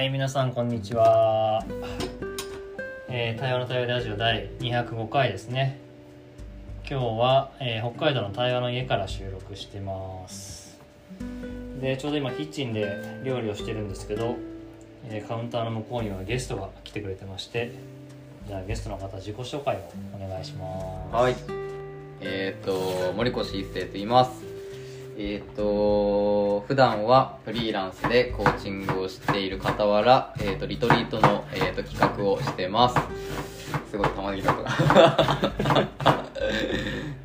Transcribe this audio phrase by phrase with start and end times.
[0.00, 1.62] はい、皆さんこんにちは。
[3.10, 5.78] えー、台湾の台湾ラジオ第205回ですね。
[6.90, 10.80] 今日は、えー北海道の台湾の家から収録してます。
[11.82, 14.36] で、ちょうど今キッチンで料理をしてるんですけど、
[15.04, 17.70] えーカウンターの向こうにはゲストが来てくれてまして、
[18.48, 19.80] じゃあゲストの方自己紹介を
[20.16, 21.14] お願いします。
[21.14, 21.36] はい。
[22.22, 24.49] えっ、と、森越一生と言います。
[25.18, 32.96] えっ、と、普段はフリーランスでコーチングをしている傍ら、えっ、と、リトリートの、えー、と企画をしてます。
[33.90, 34.64] すごい玉ねぎとか。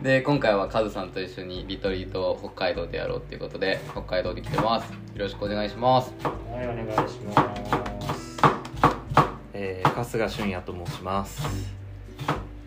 [0.01, 4.91] で、今回はカズさんと一緒にリトリートを北海道でやろうっていうことで、北海道で来てます。
[4.91, 6.13] よろしくお願いします。
[6.51, 7.33] はい、お願いしま
[7.73, 7.75] す。
[9.57, 11.41] えー、春日俊也と申します、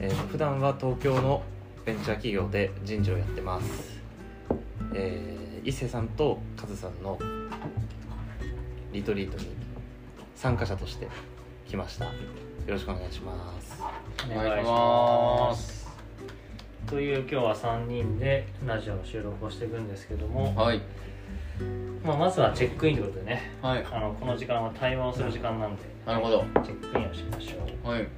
[0.00, 1.42] えー、普段は東京の
[1.84, 3.97] ベンチャー企業で人事をやってます、
[4.95, 7.19] えー、伊勢さんとカズさんの
[8.92, 9.48] リトリートに
[10.34, 11.08] 参加者として
[11.69, 12.12] 来ましたよ
[12.67, 13.83] ろしくお願いします
[14.30, 15.89] お願いします。
[16.89, 20.80] という今日は3人でラジオの収録をしていくんですけども、はい。
[22.02, 23.86] まあ、まずはチェックインということでねはい。
[23.91, 26.45] あのこの時間は対話をする時間なんでなるほど。
[26.64, 28.08] チェックインをしましょうはい。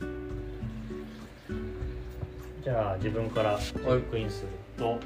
[2.63, 5.01] じゃあ自分からチェックインすると、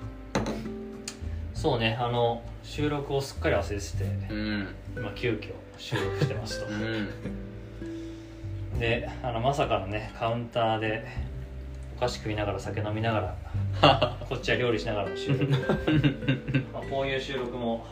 [1.64, 4.68] そうねあの収録をすっかり忘れててうん。
[4.94, 7.08] 今急遽収録してますとうん。
[8.78, 11.06] であのまさかのねカウンターで
[11.96, 13.34] お菓子食いながら酒飲みなが
[13.80, 15.46] ら こっちは料理しながらの収録
[16.70, 17.86] まあこういう収録も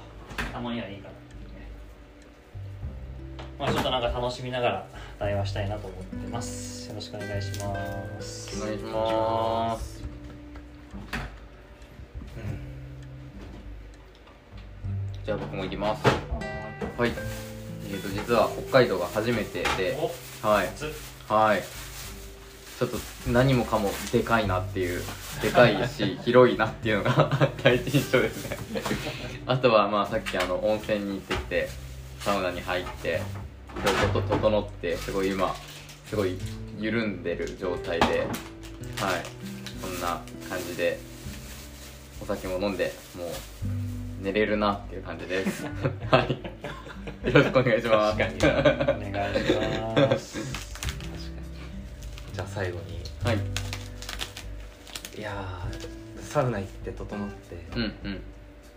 [0.53, 1.15] たまにはいいかな
[3.59, 4.87] まあちょっとなんか楽しみながら
[5.19, 10.02] 対話したいなと思ってますよろしくお願いしますお願いします。
[15.25, 16.03] じゃあ僕も行きます。
[16.99, 17.13] はい。
[17.91, 19.97] えーと実は北海道が初めてで、
[20.43, 20.93] おはい初
[21.29, 21.63] はい。
[22.79, 22.97] ちょっと
[23.31, 25.03] 何もかもでかいなっていう、
[25.41, 28.57] でかいし 広いなっていうのが第一印象ですね。
[29.47, 31.69] あとはまあさっきあの温泉に行ってきて、
[32.21, 33.23] サウナに入って、
[34.03, 35.55] ちょっと整ってすごい今
[36.09, 36.37] すごい
[36.79, 39.23] 緩んでる状態ではい
[39.81, 40.99] こんな感じで
[42.21, 43.29] お酒も飲んでもう
[44.23, 45.67] 寝れるなっていう感じです。
[46.09, 46.31] はい。
[47.27, 48.19] よろしくお願いします。
[48.19, 49.09] 確かに。
[49.09, 50.39] お願いします。
[50.39, 52.35] 確かに。
[52.35, 53.01] じゃあ最後に。
[53.25, 53.39] はい。
[55.19, 58.21] いやーサウナ行って整ってうんうん。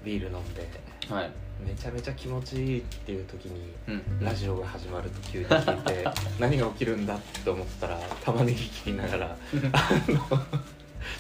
[0.03, 0.67] ビール飲んで
[1.09, 1.31] はい。
[1.65, 4.19] めちゃめちゃ気持ちいいっていう時にうん。
[4.25, 6.05] ラジオが始まると急に聞いて
[6.39, 9.37] 何が起きるんだって思ったら玉ねぎ切りながら
[9.73, 10.43] あの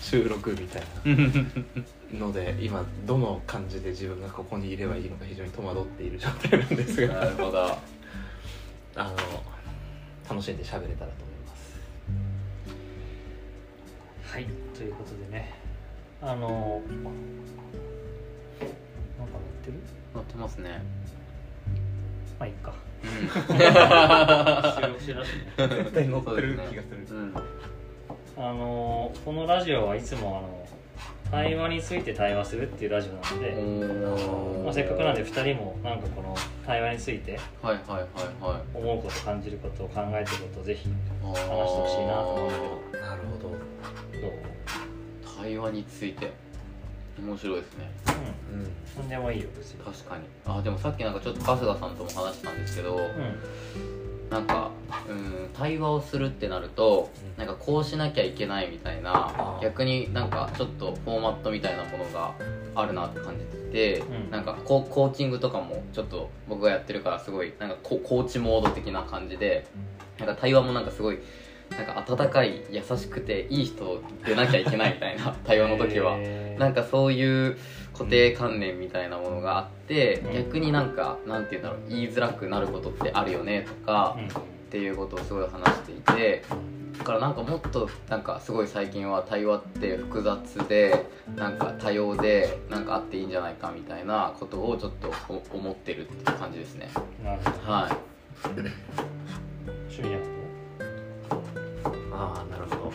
[0.01, 1.15] 収録みたいな
[2.15, 7.63] ので今どの感じで自分がここにいればいいのか非常に戸惑っている状態なんですながるほど。
[8.97, 9.15] あの
[10.29, 11.79] 楽しんで喋れたらと思います。
[14.33, 15.53] はいということでね。
[16.21, 17.11] あのなんか乗
[19.39, 19.79] ってる？
[20.15, 20.81] 乗ってますね。
[22.39, 22.73] まあいいか。
[23.03, 23.09] うん。
[23.29, 26.63] 収録してるらしいね絶対乗そうですね。
[28.37, 28.57] あうん。
[28.59, 30.67] のこのラジオはいつもあの
[31.31, 38.01] 対話について対話するっていうラジオなので、おまあ、せっかくなんで2人もなんかこの対話についてはいはいはい
[38.41, 38.61] はい。
[38.73, 40.89] 思うこと感じること考えてることをぜひ
[41.21, 43.49] 話話してほしいなと思うんだけなるほど。
[43.49, 46.31] ど対話について。
[47.17, 47.91] 面白いですね。
[48.51, 48.59] うん。
[48.59, 48.71] うん。
[48.97, 49.83] 何でもいいよ別に。
[49.83, 50.23] 確かに。
[50.45, 54.71] あでもさっきなんかちょっと春日さんとも話したんですけど、うんなんか
[55.07, 57.45] うん対話をするってなると、うん。
[57.45, 62.33] なんかこうしなきゃいけないみたいな逆になんかちょっとフォーマットみたいなものが
[62.75, 64.31] あるなって感じてて、うん。
[64.31, 69.67] なんかココーチングとかもちょっと僕がやってるからすごいなんかココーチモード的な感じで
[70.19, 71.19] なんか対話もなんかすごい
[71.77, 76.17] なんか温かい優しくていい人でなきゃいけないみたいな 対話の時は。
[76.57, 77.57] なんかそういう
[77.91, 80.33] 固定観念みたいなものがあって、うん。
[80.33, 84.25] 逆になんかなんて言うんだろう言いづらくなることってあるよねとか、うん。
[84.27, 84.29] っ
[84.69, 86.43] ていうことをすごい話していて
[86.97, 91.05] だからなんかもっとなんかすごい最近は対話って複雑で
[91.35, 96.89] なんか多様でなんかあっていいんじゃないかみたいなことをちょっとお思ってるっていう感じですね。
[97.23, 97.71] なるほど。
[97.71, 97.97] は
[99.87, 100.34] 趣味や
[102.17, 102.93] ああなるほど。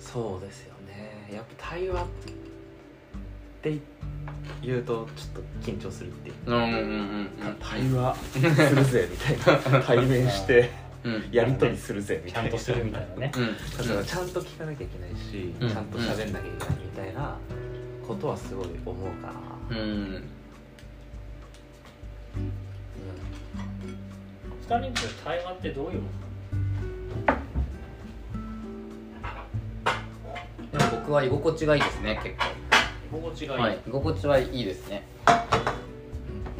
[0.00, 1.30] そうですよね。
[1.32, 2.06] やっぱ対話っ
[3.62, 3.78] て
[4.60, 6.82] 言うとちょっと緊張するっていういうんうんうんう
[7.24, 9.80] ん対話するぜみたいな。
[9.86, 10.70] 対面して
[11.04, 11.28] うん。
[11.32, 12.50] やり取りするぜみたいな。
[12.50, 13.32] ちゃんとするみたいなね。
[13.36, 13.56] うん。
[13.78, 15.68] だからちゃんと聞かなきゃいけないし、うん。
[15.68, 17.36] ちゃんと喋んなきゃいけないみたいな
[18.06, 19.28] ことはすごい思うか
[19.70, 20.24] な、うん。
[24.68, 26.21] 2人にとって対話ってどういうもで
[31.02, 33.18] 僕は居心地がいいですね結構。
[33.18, 35.02] の居心地がいい、はい居心地はいいですね。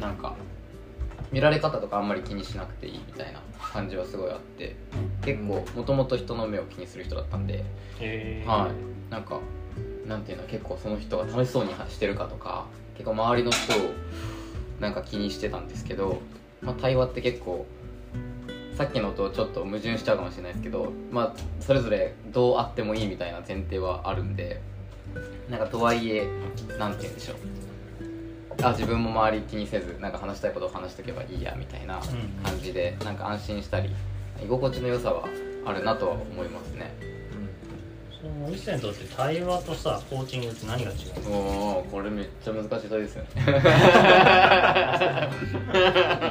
[0.01, 0.35] なんか
[1.31, 4.75] 見られ方とかあんまり気にしなくていいみたいな感じはすごいあって
[5.23, 7.63] 結構もともと人の目を気にする人だったんで、
[8.45, 9.11] はい。
[9.11, 9.39] なんか
[10.05, 13.77] なんていうの結構その人が楽しそうにしてるかとか結構周りの人を
[14.81, 16.21] なんか気にしてたんですけど、
[16.61, 17.65] まあ、対話って結構
[18.75, 24.61] さっきのとちょっと矛盾しちゃうかもしれないですけど、まあ、それぞれどうあってもいいみたいな前提はあるんで
[25.49, 26.27] なんかとはいえ
[26.79, 27.37] なんて言うんでしょう。
[28.61, 32.03] あ自分も周り気にせずなんか話したいことを話しとけばいいやみたいなうん
[32.43, 33.89] 感じでなんか安心したり
[34.43, 35.27] 居心地の良さは
[35.65, 36.93] あるなとは思いますね。
[38.21, 40.97] その一世にとって対話とさコーチングって何が違う
[41.29, 43.29] おおこれめっちゃ難しい問いですよね。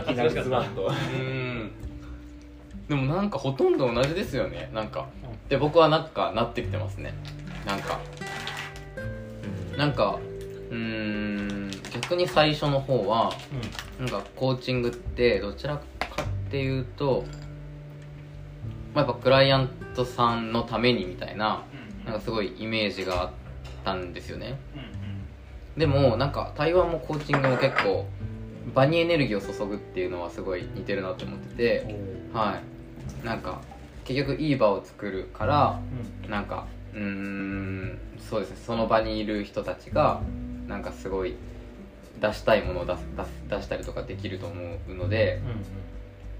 [0.06, 1.41] いきなりズバッとうん
[2.92, 4.68] でもなんかほとんど同じですよね。
[4.74, 5.08] なんか。
[5.48, 7.14] で僕はなんかなってきてますね。
[7.64, 7.98] なんか。
[9.78, 10.18] なんか
[10.70, 13.32] うーん逆に最初の方は
[13.98, 15.82] なんかコーチングってどちらか
[16.22, 17.24] っていうと、
[18.94, 22.04] まあ、やっぱクライアントさんのためにみたいなうん。
[22.04, 23.30] なんかすごいイメージがあっ
[23.86, 24.58] たんですよね。
[24.74, 25.78] うんうん。
[25.78, 28.04] でもなんか対話もコーチングも結構
[28.74, 31.96] 場にエネルギーを注ぐっていうのはすごい似てるなって思ってて
[32.34, 32.71] はい
[33.22, 33.60] なんか
[34.04, 35.80] 結局いい場を作るから
[36.28, 40.20] なんかうーんそうですねその場にいる人たちが
[40.66, 41.36] なんかすごい
[42.20, 45.62] 出したいものを出す出す出したりとかできると思うのでうんうん。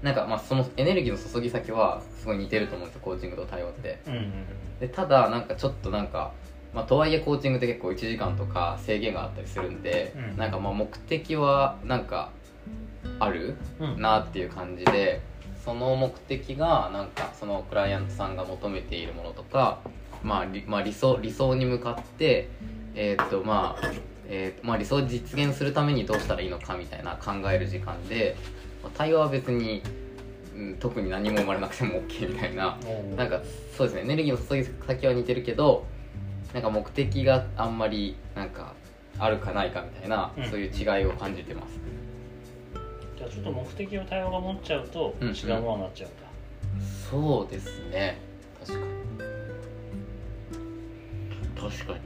[0.01, 4.01] なんかまあそのエネルギーの注ぎ先はすごい似てると思うんですよコーチングと対話って。
[4.07, 4.33] うんうん
[4.79, 6.33] でただなんかちょっとなんか
[6.73, 10.37] まあ、とはいえコーチングって結構1時間とか制限があったりするんで、うん。
[10.37, 12.31] なんかまあ目的はなんか
[13.19, 14.01] あるうんうん。
[14.01, 15.21] なっていう感じで
[15.63, 19.79] その目的がなんかそのクライアントさんが求めているものとか、
[20.21, 22.49] まありまあ、理想理想に向かって、
[22.95, 23.91] えーっとまあ
[24.27, 28.35] えーっとまあ、理想を実現するためにどうしたらいいのかみたいな考える時間で、
[28.81, 29.81] まあ対話は別に、
[30.55, 32.77] うん、特に何も生まれなくても OK みたいな。
[33.15, 33.41] なんか
[33.77, 34.01] そうですね。
[34.01, 35.85] エネルギーの注ぎ先は似てるけど
[36.53, 38.73] なんか目的があんまりなんか
[39.19, 40.49] あるかないかみたいな、うん。
[40.49, 41.79] そういう違いを感じてます
[43.17, 45.29] じゃあちょっと目的を対話が持っちゃうとうん。
[45.29, 46.17] 違うものになっちゃうんだ、
[47.09, 48.17] そうですね。
[48.65, 48.93] 確かに。
[51.71, 51.99] 確かに。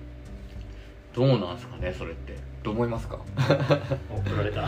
[1.13, 2.36] どうなんですかねそれって。
[2.63, 3.19] どう思いますか？
[4.09, 4.68] 送られた。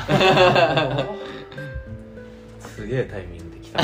[2.59, 3.83] すげえタイミングで来た。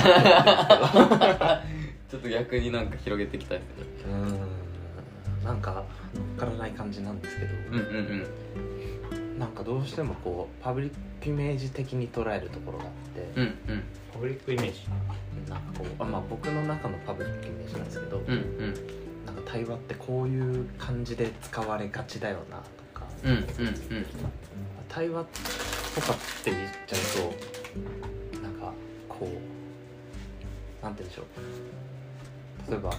[2.09, 3.83] ちょっと逆になんか広げていきたいですね。
[4.03, 4.39] けどうーん。
[5.43, 5.83] なんか
[6.15, 8.25] 乗っからない感じなんですけど、うんうんうん
[9.39, 10.91] なんかどうしてもこうパブリッ
[11.21, 13.83] クイメージ的に捉えるところがあって、うんうん。
[14.13, 14.87] パブリックイメージ。
[15.49, 18.73] なんかこうあまあ僕の中のパブリックイメージなんですけど、うんうん。
[19.25, 22.63] なんか対話ってこういう感じで使われがちだよなと
[22.99, 23.45] か、うんうんうん。
[24.87, 25.25] 対話
[25.95, 28.71] とかって言っちゃうとなんか
[29.09, 29.27] こ
[30.81, 31.23] うなんて言うんでしょ
[32.67, 32.71] う。
[32.71, 32.93] 例えば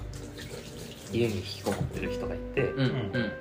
[1.12, 3.33] 家に引きこもってる人がいて、うんうんうん。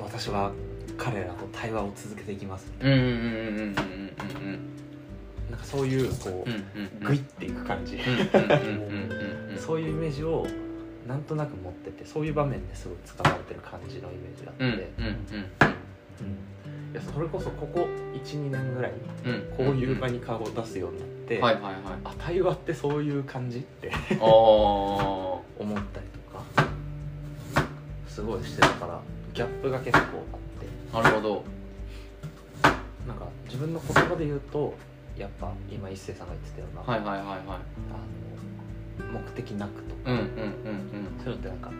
[0.00, 0.52] 私は
[0.98, 2.70] 彼らと対話を続けていきます。
[2.80, 3.74] うんうんうんうんうんうん
[5.50, 7.98] なんかそういうこうグイっていく感じ、
[9.56, 10.46] そういうイメージを
[11.06, 14.64] なんとなく持っててそういう場面ですごい使われてる感じのイメージがあって、
[16.92, 17.86] いやそれこそここ
[18.24, 18.92] 12年ぐらい
[19.24, 21.74] うんうんこういう場に顔を出すようになって、はいはいはい。
[22.04, 23.90] あ対話ってそういう感じって
[24.20, 26.44] 思ったりとか
[28.06, 29.00] すごいしてたから
[29.32, 30.04] ギャップが結構あっ
[30.40, 30.47] て
[30.92, 31.44] なるほど。
[33.06, 34.74] なんか自分の言葉で言うと
[35.16, 37.38] やっぱ今一星さんが言ってたような、はいはいはいはい。
[39.00, 40.28] あの目的なくとか、うんうんうん
[41.24, 41.70] そういうのってなんか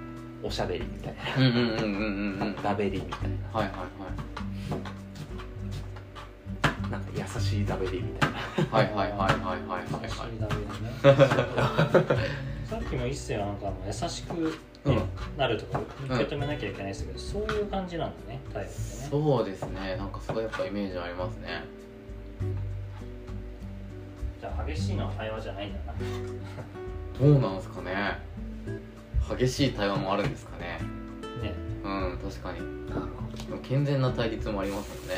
[0.43, 2.57] おしゃべりみたいうんうんうんうんうんうんうん。
[2.57, 3.75] なダベリみたいはいはい
[6.91, 8.39] ななんか優しいダベリみたいな。
[8.71, 9.85] はいはいはいはいはいはいはい。
[10.03, 10.55] 優しいダメ
[11.05, 11.15] だ
[12.15, 12.29] ね。
[12.69, 14.53] さっきも一世はなんかあの優しく、ねうん
[15.37, 19.09] なるとか受け止めなきゃいけないですけど、そういう感じなんだね対話ってね。
[19.11, 19.97] そうですね。
[19.97, 21.65] なんかすごいやっぱイメージありますね。
[24.41, 25.95] じゃあ激しいのは対話じゃないんだな。
[27.19, 28.19] どうなんですかね。
[29.37, 30.79] 激しい対話もあるんですかね。
[31.43, 31.55] ね。
[31.85, 32.61] うん確かに。
[32.89, 33.03] なる
[33.63, 35.15] 健全な対立もありますもんね。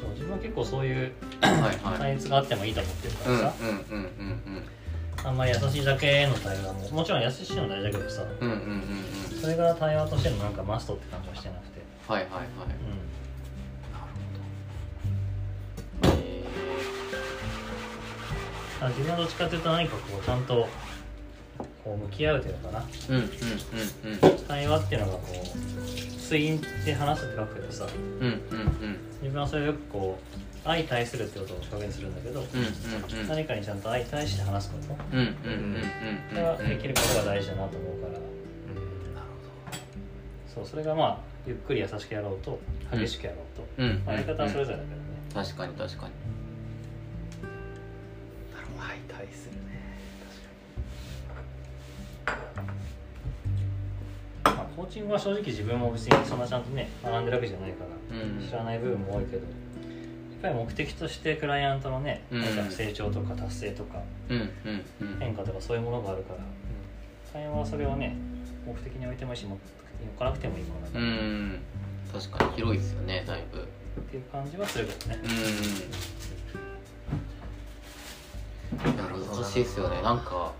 [0.00, 1.12] そう自分は結構そういう
[1.98, 4.62] 対立があってもいいと思ってるかうんらさ、うんうんうん
[5.24, 8.70] あんまり優しいだけの対話ももちろん優しいの大事だけどさうんうんうんうん。
[8.70, 12.44] うんそれが対話としてのなんかマストって感じはしてなくてはいはいはい。
[16.06, 16.10] うん。
[16.14, 16.42] え
[18.80, 20.66] あ自分はどっちかというと何かこうちゃんと
[21.84, 22.84] こう向き合うというのかな。
[23.10, 24.38] うんうんうんうん。
[24.48, 27.86] 対話っていうのがこうツインで話すって書くけどさ。
[28.20, 28.96] うんうんうん。
[29.20, 32.66] 自分はそれをよくこう相対するってことを表現するんだけど、うんうん
[33.20, 34.96] うん何かにちゃんと相対して話すこと。
[35.12, 35.82] うんうんうんうん
[36.30, 38.18] それはできることが大事だなと思うから。
[38.18, 39.26] うんなる
[40.54, 42.58] そうそれがまあゆっくり優しくやろうと
[42.90, 43.40] 激しくやろう
[43.76, 44.02] と、うん。
[44.06, 45.02] まあやり方はそれぞれだけどね、
[45.34, 46.12] 確かに確かに。
[47.42, 47.48] ほど
[48.56, 49.73] なるほど相対するね
[54.76, 58.46] コーチングは正直自分も別にそんなちゃんとね学んでるわけじゃないからうん。
[58.46, 59.46] 知らない部分も多いけどやっ
[60.42, 62.22] ぱり目的としてクライアントのね
[62.70, 64.02] 成長とか達成とか
[65.18, 66.40] 変化とかそういうものがあるから
[67.32, 68.16] 対話はそれをね
[68.66, 69.62] 目的に置いてもいいし目的
[70.02, 71.04] に置かなくてもいいものだうから、
[72.20, 73.66] 確かに広いですよねだいぶ。
[74.10, 75.20] ていう感じはするけどね。
[75.22, 75.30] うん。
[79.36, 80.52] 難しいですよねなんか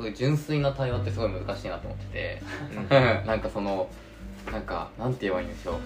[0.00, 2.42] すごい純粋な対話ってすごい難しいなと思ってて。
[3.26, 3.86] なんかその
[4.50, 5.78] なんかなんて言えばいいんでしょ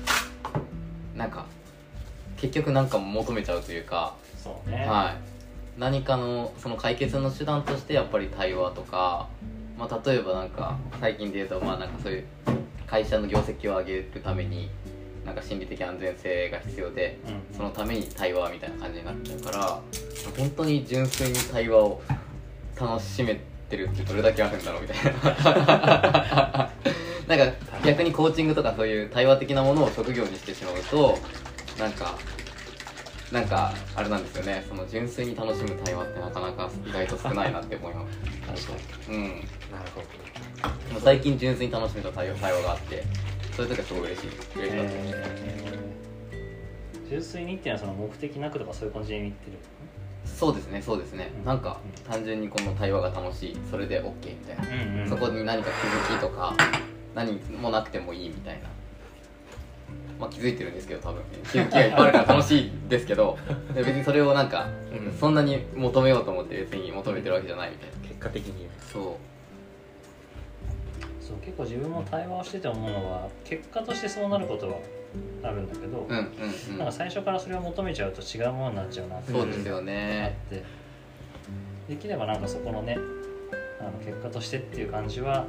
[1.14, 1.18] う。
[1.18, 1.44] なんか
[2.36, 4.14] 結局なんか求めちゃうというか。
[4.36, 5.16] そうね、は
[5.76, 9.26] い、何かのその解決の手段としてやっぱり対話とか、
[9.78, 12.24] まあ、例えばなんか最近で言うとまあなんかそういう
[12.86, 14.70] 会社の業績を上げるために
[15.24, 17.56] なんか心理的安全性が必要でうん。
[17.56, 19.80] そのために対話みたいな感じになっちゃうから
[20.36, 22.02] 本当に純粋に対話を
[22.78, 26.70] 楽しめてるってどれだけあるんだろうみたいな。
[27.28, 27.46] なんか
[27.84, 31.18] 逆にコーチングとかそういう対話的なものを職業にしてしまうと
[31.78, 32.18] なんか
[33.32, 34.64] なんかあれなんですよね。
[34.68, 38.06] その純粋に楽しむ対話ってなかなか意外と少ないなって思いま
[38.56, 38.68] す。
[38.68, 39.16] 確かに。
[39.16, 39.22] うん。
[39.24, 40.02] なるほ
[40.94, 41.00] ど。
[41.00, 43.02] 最近純粋に楽しめた対話対話があって
[43.56, 44.28] そういう時はすごい嬉しい。
[44.28, 45.10] 嬉しかったですね、
[45.52, 47.08] えー。
[47.10, 49.58] 純粋にっていうのはその目的なくとかそういう感じで言ってる
[50.24, 51.44] そうですねそうですね、うん。
[51.44, 51.78] なんか
[52.08, 55.08] 単純にこの対話が楽しいそれで OK みたいな、うんうん。
[55.08, 56.54] そこに何か気づきとか
[57.14, 58.68] 何もなくてもいいみたいな。
[60.18, 61.22] まあ気づいてるんですけど多分。
[61.50, 63.36] 気づきがいっぱいあるから楽しいですけど
[63.74, 65.12] で別にそれをなんか、うん。
[65.18, 68.08] そんなに求めようと思って別に求めてるわけじゃないみたいな。
[68.08, 69.18] 結果的にそ
[71.20, 74.76] そう結構自分も対話をしてて思うのは結果としてそうなることは
[75.42, 76.26] あるんだけど、ううんうん
[76.70, 76.78] うん。
[76.78, 80.62] なんか最初からそれを求めちゃうと違うものになっちゃうなってそうですよあっねて。
[81.88, 82.96] できればなんかそこのね
[83.80, 85.46] あの結果としてっていう感じは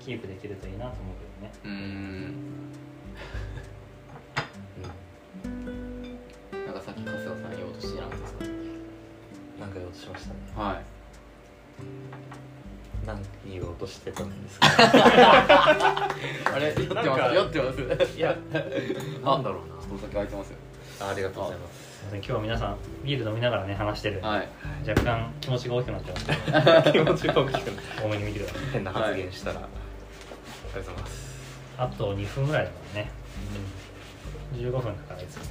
[0.00, 1.52] キープできるといいなと思うけどね。
[1.64, 2.34] うーん。
[6.66, 8.44] なんかさっき春日さん言おうとしてなかったですか？
[9.60, 10.34] なんか言おうとしましたね。
[10.56, 10.84] はい
[13.06, 13.20] 何
[13.50, 14.66] 言おうとしてたんですか？
[16.54, 18.16] あれ酔ってますなんか酔ってます。
[18.16, 18.36] いや。
[19.24, 20.56] なんだろうお酒空いてますよ。
[21.00, 21.74] なあありがとうございます。
[21.98, 24.48] すいません今日は皆さんビール飲みながらね話してる、はい。
[24.88, 27.72] 若干気持ちが大きくなっちゃいますけど気持ちが大きくなる
[28.04, 29.68] 多めに見てください変な発言したら、ありが
[30.74, 31.34] とうございます。
[31.78, 33.10] あと2分ぐらいだからね。
[34.54, 35.36] 15分だからいつ。
[35.38, 35.42] も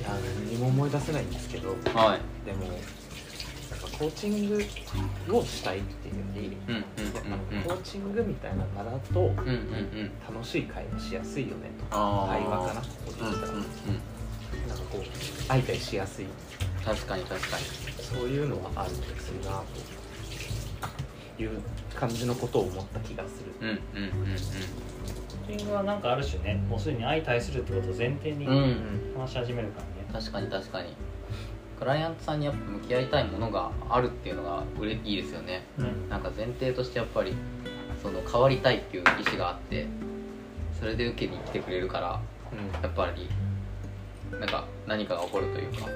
[0.00, 1.68] いや何にも思い出せないんですけど。
[1.94, 2.20] はい。
[2.46, 2.66] でも
[4.00, 7.62] コーチングをしたいっていうより、うんうんあのうん。
[7.62, 11.84] コーチングみたいな場だとうんうんうん楽しい会話しやすいよねと。
[11.90, 13.58] あー会話かなこっちうんうんしたら、うん
[14.68, 16.26] なんかこう相対しやすい。
[16.82, 17.64] 確かに確かに。
[18.02, 19.62] そういうのはある気がするな
[21.36, 21.60] という
[21.94, 24.10] 感じのことを思った気がする、うんうんうん。
[25.46, 29.20] コーチングはなんかある種ねもうすでに相対するってことを前提にうんうん。
[29.20, 30.88] 話し始めるからね、確かに確かに
[31.80, 35.64] クライアントさんにやっぱ向き合いたいものがあるっていうのがうれいいですよね。
[35.78, 36.10] うん。
[36.10, 37.34] なんか前提としてやっぱり
[38.02, 39.86] その変わりたいっていう意思があって
[40.78, 42.20] それで受けに来てくれるから
[42.52, 42.82] うん。
[42.82, 43.30] やっぱり
[44.38, 45.86] なんか何かが起こるというか。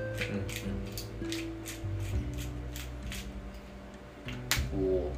[4.75, 5.13] おお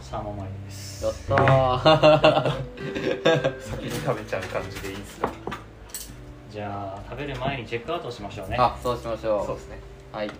[0.00, 1.04] サーモンマイルです。
[1.04, 2.52] やったー。
[3.62, 5.32] 先に食べちゃう感じでいいですか
[6.50, 8.56] じゃあ食べる前にチェックアウトしましょうね。
[8.58, 9.46] あそうしましょう。
[9.46, 10.30] そうですねはい。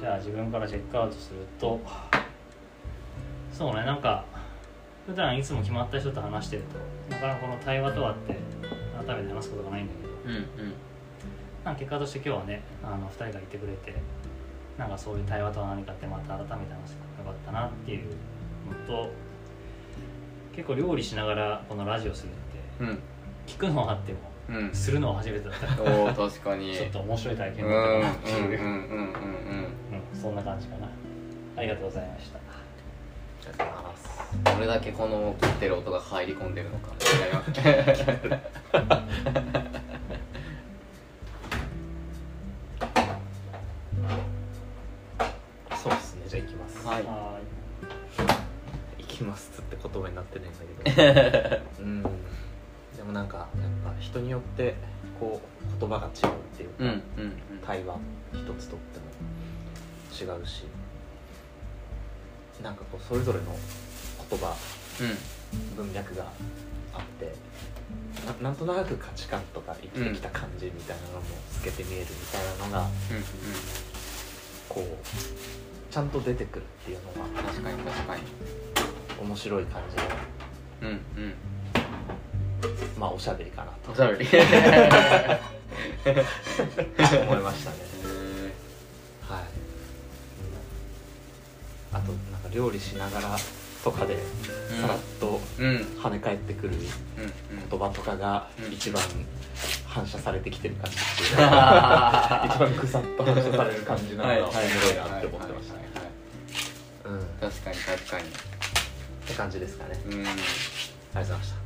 [0.00, 1.80] じゃあ自分からチェックアウトすると。
[3.52, 4.24] そうねなんか
[5.06, 6.62] 普段いつも決まった人と話してる
[7.08, 8.34] となかなかこの対話とはって
[9.06, 10.12] 改めて話すことがないんだけど。
[10.24, 10.38] うんう
[10.68, 10.72] ん。
[11.64, 13.94] なんか結果として今日はねあの2人が言ってくれて
[14.78, 19.10] なんかそういう対話とは何かってまた改めて話してよかったなっていうのと
[20.56, 22.98] 結構料理しながらこのラジオするってうん。
[23.46, 24.31] 聞くのはあってもうん
[24.72, 26.74] するのは初めてだった、うん、お確かに。
[26.74, 28.58] ちょっと面白い体験だったかなっていう。
[30.20, 30.88] そんな感じかな。
[31.56, 32.38] ありがとうございました。
[32.38, 32.42] あ
[33.40, 34.02] りがとうございます。
[34.44, 36.92] どれだけこの切ってる音が入り込んでるのか。
[45.76, 46.24] そうですね。
[46.28, 46.86] じゃあ行きます。
[46.86, 47.04] はい。
[49.02, 51.58] 行きますって言葉になってないんだけど。
[54.32, 54.74] によって
[55.20, 55.40] こ
[55.76, 57.02] う言葉が違うっていうか、うんうんうん。
[57.64, 57.96] 対話
[58.32, 60.64] 一つとっても違うし
[62.62, 63.44] なんかこうそれぞれの
[64.30, 64.56] 言葉
[65.00, 65.76] うん。
[65.76, 66.24] 文脈が
[66.94, 67.34] あって
[68.26, 72.88] ななんとなく価値観とか生きてきた感じみたいなのも透けて見えるみたいなのがうん
[74.68, 78.22] こうちゃんと出てくるっていうのがうん確かに確かに。
[79.20, 80.02] 面白い感じで
[80.82, 81.34] うんうん
[82.98, 83.92] まあおしゃべりかなと。
[83.92, 84.26] おしゃべり。
[86.02, 87.76] 思いましたね。
[89.28, 89.44] はい。
[91.92, 93.36] あとなんか料理しながら
[93.84, 94.16] とかで
[94.80, 95.66] さらっとうん。
[95.66, 96.78] うん跳ね返ってくるうん
[97.70, 98.72] 言葉とかがうん。
[98.72, 99.02] 一番
[99.86, 101.36] 反射されてきてる感じっていう。
[101.38, 105.82] か 一番くさっと反射される感じなのが面白いなって思ってましたね。
[107.04, 107.76] うんっ確かに。
[107.76, 108.24] 確かに
[109.26, 110.00] て感じですかね。
[110.06, 110.12] うん。
[110.12, 111.62] ありがとうございました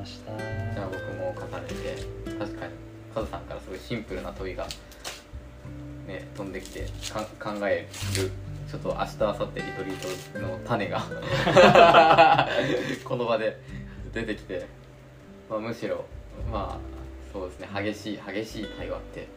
[0.00, 0.36] ました。
[0.36, 2.72] じゃあ僕も重ねて確かに
[3.14, 4.66] カズさんからすごいシンプルな問いが
[6.06, 8.30] ね飛んできてか考える
[8.70, 11.02] ちょっと明日明後日リトリートの種が
[13.04, 13.60] この場で
[14.14, 14.66] 出てきて、
[15.50, 16.04] まあ、むしろ
[16.50, 19.28] まあそうですね激しい激しい対話って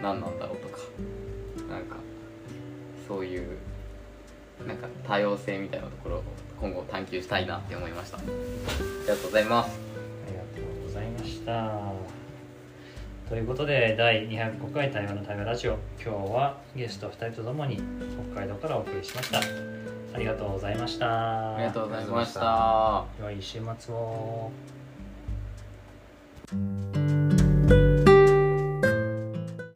[0.00, 0.78] 何なんだろうとか
[1.68, 1.96] なんか
[3.06, 3.58] そういう
[4.66, 6.22] なんか多様性みたいなところを
[6.60, 8.18] 今後探求したいなって思いました。
[8.18, 9.87] ありがとうございます
[11.48, 11.92] した。
[13.30, 15.78] ということで第205回台湾の対話ラジオ。
[16.02, 17.80] 今日はゲスト2人とともに
[18.34, 19.38] 北海道からお送りしました。
[19.38, 21.54] ありがとうございました。
[21.54, 22.40] ありがとうございました。
[22.40, 23.24] ありがとうございました。
[23.24, 24.50] 良い週末を